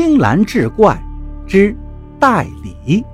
[0.00, 0.96] 青蓝志怪
[1.44, 1.76] 之
[2.20, 3.04] 代理。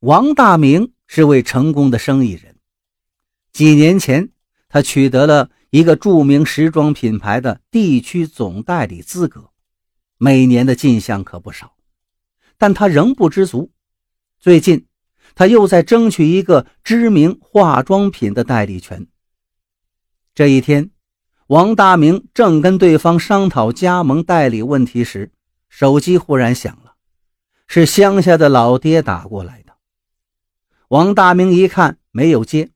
[0.00, 2.56] 王大明是位成功的生意人。
[3.52, 4.30] 几年前，
[4.68, 9.50] 他取得了一个著名时装品牌的地区总代理资格，
[10.18, 11.74] 每年的进项可不少。
[12.58, 13.70] 但他仍不知足。
[14.42, 14.88] 最近，
[15.36, 19.06] 他又在争取一个知名化妆品的代理权。
[20.34, 20.90] 这一天，
[21.46, 25.30] 王大明正跟对方商讨加盟代理问题时，
[25.68, 26.96] 手机忽然响了，
[27.68, 29.76] 是乡下的老爹打过来的。
[30.88, 32.72] 王大明一看没有接，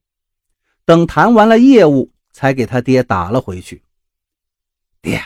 [0.85, 3.83] 等谈完了业务，才给他爹打了回去。
[5.03, 5.21] 爹，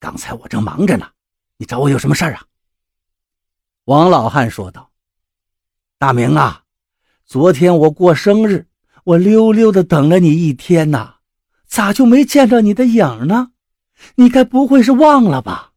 [0.00, 1.08] 刚才我正忙着呢，
[1.56, 2.44] 你找我有什么事儿啊？
[3.84, 4.87] 王老汉说道
[6.00, 6.62] ：“大明啊，
[7.26, 8.68] 昨天我过生日，
[9.02, 11.16] 我溜溜的等了你一天呐，
[11.66, 13.50] 咋就没见着你的影呢？
[14.14, 15.72] 你该不会是忘了吧？”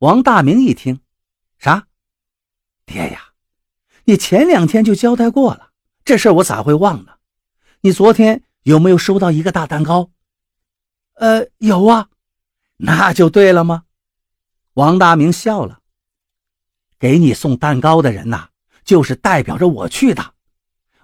[0.00, 1.00] 王大明一听，
[1.58, 1.86] 啥？
[2.84, 3.32] 爹呀！
[4.04, 5.70] 你前两天就交代过了，
[6.04, 7.12] 这事我咋会忘呢？
[7.80, 10.10] 你昨天有没有收到一个大蛋糕？
[11.14, 12.10] 呃，有啊，
[12.76, 13.84] 那就对了吗？
[14.74, 15.79] 王大明笑了。
[17.00, 18.46] 给你送蛋糕的人呐，
[18.84, 20.34] 就是代表着我去的。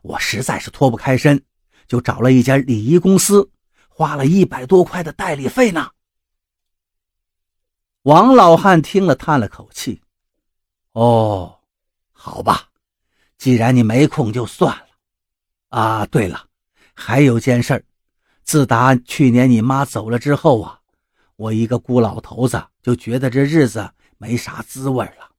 [0.03, 1.43] 我实在是脱不开身，
[1.89, 3.51] 就找了一家礼仪公司，
[3.89, 5.91] 花了一百多块的代理费呢。
[8.03, 10.03] 王老汉听了，叹了口气
[10.93, 11.61] ：“哦，
[12.13, 12.69] 好吧。”
[13.39, 14.87] 既然你没空，就算了。
[15.71, 16.47] 啊，对了，
[16.95, 17.85] 还有件事儿
[18.43, 20.79] 自打去年你妈走了之后啊，
[21.37, 25.31] 我一个孤老头子就觉得这日子没啥滋味了。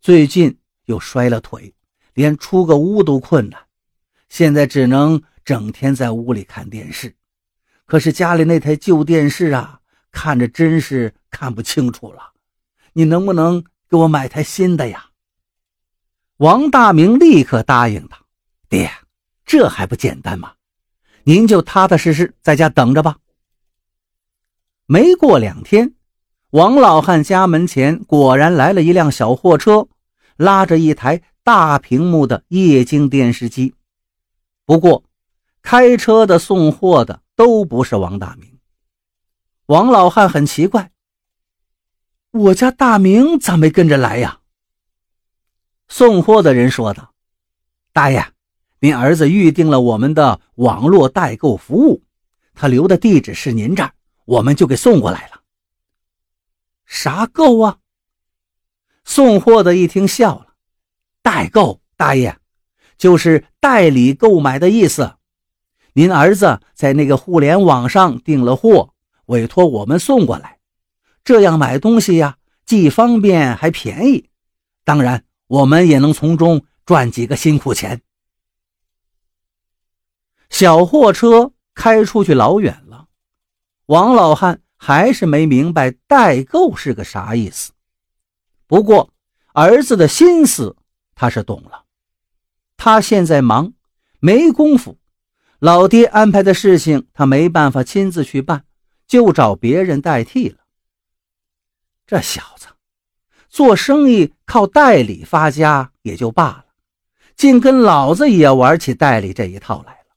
[0.00, 1.74] 最近又摔了腿，
[2.14, 3.60] 连出个屋都困难，
[4.28, 7.14] 现在只能整天在屋里看电视。
[7.84, 9.80] 可是家里那台旧电视啊，
[10.12, 12.32] 看着真是看不清楚了。
[12.92, 15.06] 你能不能给我买台新的呀？
[16.36, 18.20] 王大明立刻答应他
[18.68, 18.90] ：“爹，
[19.44, 20.52] 这还不简单吗？
[21.24, 23.16] 您就踏踏实实在家等着吧。”
[24.86, 25.94] 没过两天，
[26.50, 29.88] 王老汉家门前果然来了一辆小货车，
[30.38, 33.74] 拉着一台大屏幕的液晶电视机。
[34.64, 35.02] 不过，
[35.62, 38.58] 开车的、送货的都不是王大明。
[39.66, 40.92] 王老汉很奇怪
[42.30, 44.40] ：“我家大明咋没跟着来呀？”
[45.88, 47.12] 送货的人说道
[47.92, 48.24] ：“大爷，
[48.80, 52.02] 您儿子预定了我们的网络代购服务，
[52.54, 53.92] 他留的地址是您这儿，
[54.24, 55.42] 我们就给送过来了。”
[56.86, 57.78] 啥购啊？
[59.08, 60.54] 送货的一听笑了
[61.24, 62.36] ：“代购，大爷，
[62.98, 65.14] 就是代理购买的意思。
[65.94, 68.92] 您儿子在那个互联网上订了货，
[69.24, 70.58] 委托我们送过来，
[71.24, 72.36] 这样买东西呀，
[72.66, 74.28] 既方便还便宜，
[74.84, 78.02] 当然。”我们也能从中赚几个辛苦钱。
[80.50, 83.06] 小货车开出去老远了，
[83.86, 87.72] 王老汉还是没明白代购是个啥意思。
[88.68, 89.12] 不过
[89.52, 90.76] 儿子的心思
[91.16, 91.84] 他是懂了。
[92.76, 93.72] 他现在忙，
[94.20, 94.96] 没工夫，
[95.58, 98.64] 老爹安排的事情他没办法亲自去办，
[99.08, 100.58] 就找别人代替了。
[102.06, 102.68] 这小子。
[103.50, 106.66] 做生意靠代理发家也就罢了，
[107.34, 110.14] 竟跟老子也玩起代理这一套来了。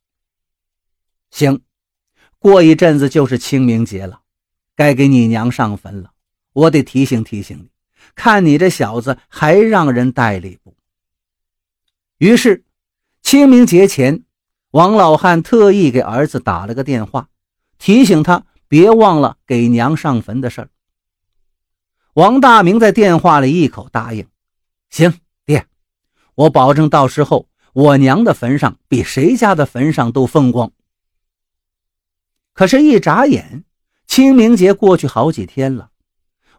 [1.30, 1.62] 行，
[2.38, 4.20] 过一阵子就是清明节了，
[4.76, 6.12] 该给你娘上坟了，
[6.52, 7.70] 我得提醒提醒你，
[8.14, 10.74] 看你这小子还让人代理不？
[12.18, 12.64] 于是，
[13.22, 14.24] 清明节前，
[14.70, 17.28] 王老汉特意给儿子打了个电话，
[17.78, 20.68] 提醒他别忘了给娘上坟的事儿。
[22.14, 24.26] 王大明在电话里一口答应
[24.90, 25.66] ：“行，爹，
[26.34, 30.70] 我保证到时候我娘的坟上比谁家的坟上都风光。”
[32.52, 33.64] 可是，一眨眼，
[34.06, 35.90] 清明节过去好几天了，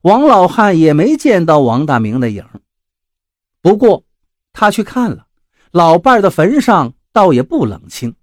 [0.03, 2.47] 王老汉也没见到王大明的影。
[3.61, 4.05] 不过，
[4.53, 5.27] 他去看了
[5.71, 8.15] 老伴的坟上，倒也不冷清，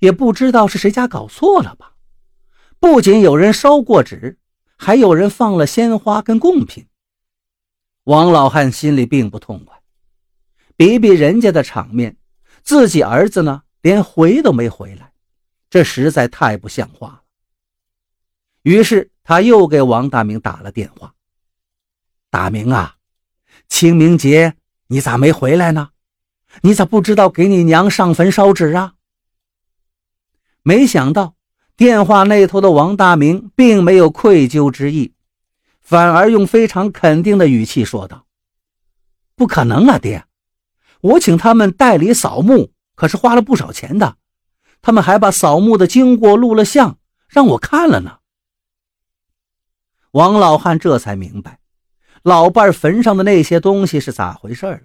[0.00, 1.94] 也不知道是谁家搞错了吧？
[2.78, 4.38] 不仅有人烧过纸。
[4.80, 6.86] 还有人放了鲜花跟贡品，
[8.04, 9.76] 王老汉心里并不痛快，
[10.76, 12.16] 比比人家的场面，
[12.62, 15.12] 自己儿子呢连回都没回来，
[15.68, 17.22] 这实在太不像话了。
[18.62, 21.12] 于是他又给王大明打了电话
[22.32, 22.96] ：“大明啊，
[23.68, 24.54] 清明节
[24.86, 25.90] 你咋没回来呢？
[26.62, 28.94] 你咋不知道给你娘上坟烧纸啊？”
[30.64, 31.34] 没想到
[31.76, 35.12] 电话那头的王大明并没有愧疚之意，
[35.82, 38.24] 反而用非常肯定的语气说道
[39.36, 40.24] ：“不可能啊，爹！
[41.02, 44.16] 我请他们代理扫墓，可是花了不少钱的。
[44.80, 46.96] 他们还把扫墓的经过录了像，
[47.28, 48.20] 让我看了呢。”
[50.12, 51.58] 王老汉这才明白，
[52.22, 54.82] 老伴坟上的那些东西是咋回事了。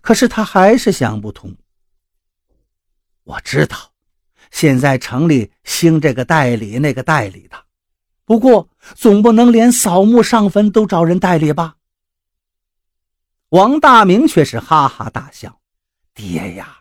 [0.00, 1.56] 可是他还是想不通。
[3.24, 3.76] 我知道。
[4.50, 7.64] 现在城里兴这个代理那个代理的，
[8.24, 11.76] 不过总不能连扫墓上坟都找人代理吧？
[13.50, 15.60] 王大明却是哈哈大笑
[16.14, 16.78] ：“爹呀，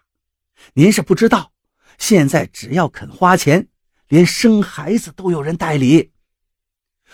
[0.75, 1.51] 您是不知道，
[1.97, 3.68] 现在只要肯花钱，
[4.07, 6.13] 连生孩子都有人代理。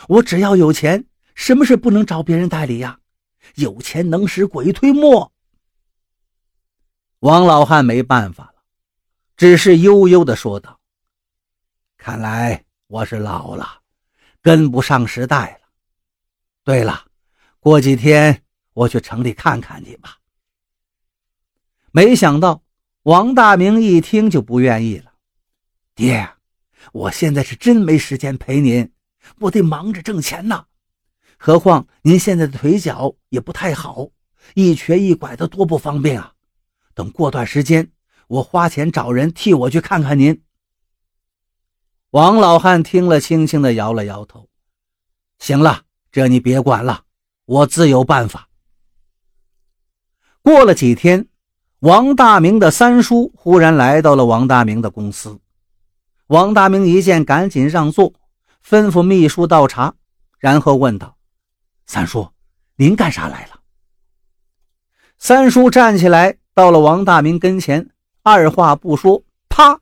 [0.07, 1.05] 我只要有钱，
[1.35, 2.99] 什么事不能找别人代理呀？
[3.55, 5.31] 有钱能使鬼推磨。”
[7.19, 8.53] 王老汉没办法了。
[9.35, 10.79] 只是悠悠地说道
[11.97, 13.81] ：“看来我是老了，
[14.41, 15.67] 跟不上时代了。
[16.63, 17.07] 对了，
[17.59, 20.19] 过几天我去城里看看你吧。”
[21.91, 22.63] 没想到
[23.03, 25.13] 王大明一听就不愿意了
[25.95, 26.29] ：“爹，
[26.91, 28.89] 我现在是真没时间陪您，
[29.39, 30.65] 我得忙着挣钱呢。
[31.37, 34.09] 何况您现在的腿脚也不太好，
[34.53, 36.33] 一瘸一拐的多不方便啊。
[36.93, 37.89] 等过段时间。”
[38.27, 40.41] 我花钱找人替我去看看您。
[42.11, 44.49] 王老汉听了，轻轻的摇了摇头
[45.37, 47.03] ：“行了，这你别管了，
[47.45, 48.47] 我自有办法。”
[50.41, 51.27] 过了几天，
[51.79, 55.39] 王大明的三叔忽然来到了王大明的公司。
[56.27, 58.13] 王大明一见，赶紧让座，
[58.65, 59.93] 吩咐秘书倒茶，
[60.39, 61.17] 然后问道
[61.85, 62.29] ：“三叔，
[62.75, 63.59] 您干啥来了？”
[65.19, 67.89] 三叔站起来，到了王大明跟前。
[68.21, 69.81] 二话不说，啪，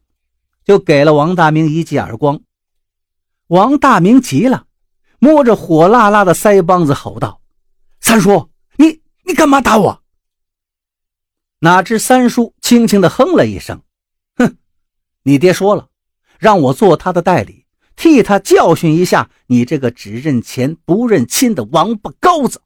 [0.63, 2.41] 就给了王大明一记耳光。
[3.47, 4.65] 王大明急了，
[5.19, 7.39] 摸着火辣辣的腮帮子吼道
[8.01, 10.01] ：“三叔，你你干嘛打我？”
[11.59, 13.83] 哪知三叔轻轻的哼了一声
[14.37, 14.57] ：“哼，
[15.21, 15.89] 你爹说了，
[16.39, 17.60] 让我做他的代理，
[18.01, 22.59] 替他教训一下你这个只认钱不认亲的王八羔子。”